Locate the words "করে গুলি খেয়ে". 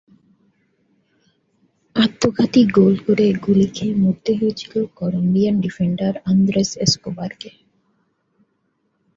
2.99-3.95